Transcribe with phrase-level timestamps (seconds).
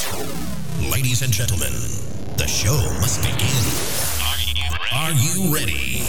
[0.00, 1.72] Ladies and gentlemen,
[2.38, 3.52] the show must begin.
[4.94, 6.00] Are you ready?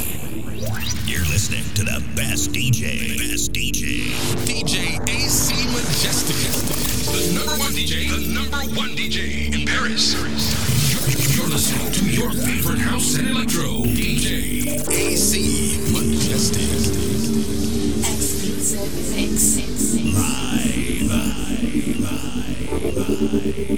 [1.06, 3.18] You're listening to the best DJ.
[3.18, 4.14] Best DJ.
[4.48, 6.40] DJ AC Majestic.
[7.12, 8.08] The number one DJ.
[8.10, 10.14] The number one DJ in Paris.
[10.16, 11.04] You're,
[11.36, 13.84] you're listening to your favorite house and electro.
[13.84, 16.64] DJ AC Majestic.
[18.08, 19.58] Exclusive mix.
[20.16, 20.42] Live.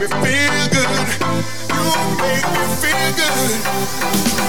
[0.00, 0.90] make me feel good.
[1.68, 1.84] You
[2.16, 4.39] make me feel good.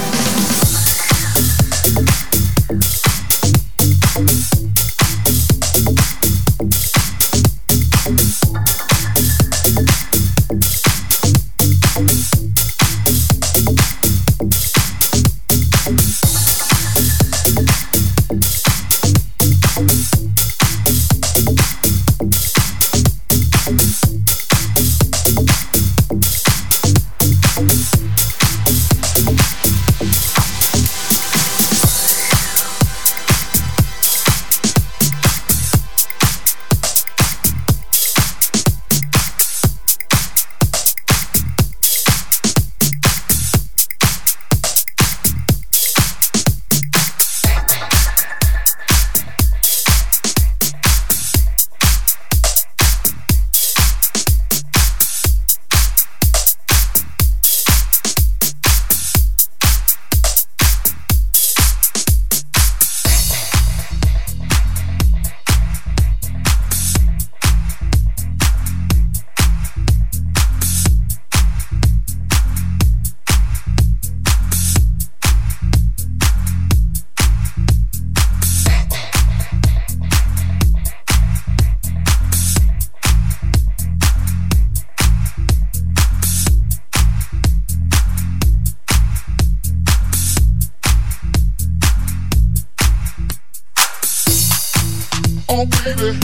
[95.84, 96.20] baby.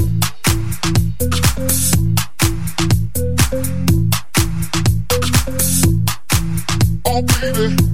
[7.05, 7.86] Oh baby.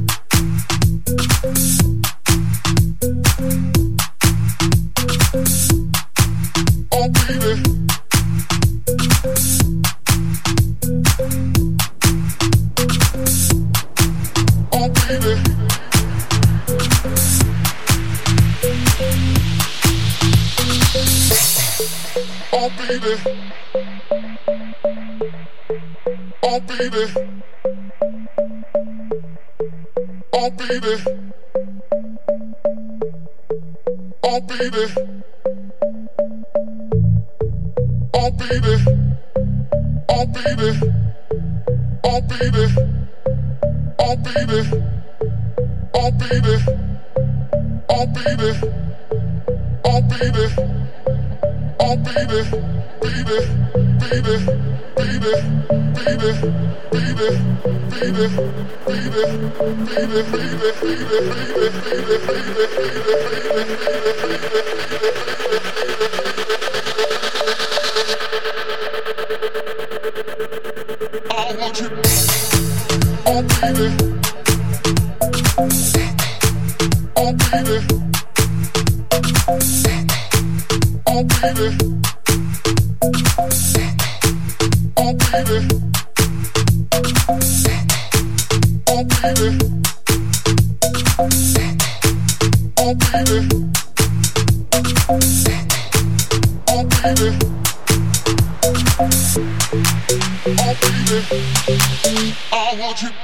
[101.15, 103.22] I want you.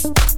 [0.00, 0.37] Thank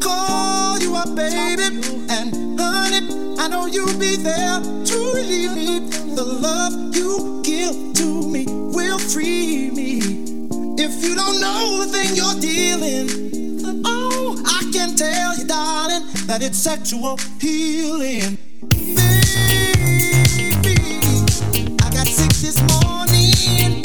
[0.00, 1.64] call you up, baby.
[2.08, 5.80] And honey, I know you'll be there to relieve me.
[6.14, 9.98] The love you give to me will free me.
[10.78, 16.42] If you don't know the thing you're dealing, oh, I can tell you, darling, that
[16.42, 18.38] it's sexual healing.
[18.70, 18.96] Baby,
[21.82, 23.75] I got sick this morning.